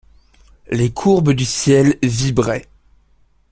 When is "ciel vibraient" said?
1.45-2.65